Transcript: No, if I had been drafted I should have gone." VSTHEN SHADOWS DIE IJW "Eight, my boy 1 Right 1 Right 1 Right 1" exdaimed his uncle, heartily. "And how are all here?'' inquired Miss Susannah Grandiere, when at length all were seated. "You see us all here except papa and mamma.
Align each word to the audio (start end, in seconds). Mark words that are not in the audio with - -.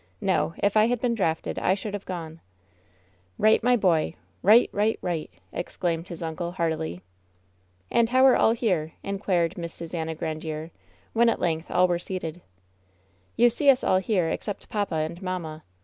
No, 0.19 0.55
if 0.57 0.75
I 0.75 0.87
had 0.87 0.99
been 0.99 1.13
drafted 1.13 1.59
I 1.59 1.75
should 1.75 1.93
have 1.93 2.05
gone." 2.07 2.41
VSTHEN 3.37 3.37
SHADOWS 3.37 3.37
DIE 3.39 3.51
IJW 3.51 3.53
"Eight, 3.53 3.63
my 3.63 3.75
boy 3.77 4.03
1 4.41 4.49
Right 4.49 4.69
1 4.73 4.77
Right 4.79 4.99
1 5.03 5.07
Right 5.07 5.31
1" 5.51 5.63
exdaimed 5.63 6.07
his 6.07 6.23
uncle, 6.23 6.51
heartily. 6.53 7.01
"And 7.91 8.09
how 8.09 8.25
are 8.25 8.35
all 8.35 8.53
here?'' 8.53 8.93
inquired 9.03 9.59
Miss 9.59 9.75
Susannah 9.75 10.15
Grandiere, 10.15 10.71
when 11.13 11.29
at 11.29 11.39
length 11.39 11.69
all 11.69 11.87
were 11.87 11.99
seated. 11.99 12.41
"You 13.35 13.51
see 13.51 13.69
us 13.69 13.83
all 13.83 13.99
here 13.99 14.29
except 14.31 14.69
papa 14.69 14.95
and 14.95 15.21
mamma. 15.21 15.61